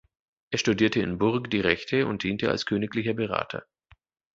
[0.49, 3.65] Er studierte in Bourges die Rechte und diente als königlicher Berater.